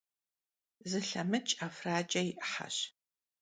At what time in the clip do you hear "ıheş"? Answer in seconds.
2.37-2.77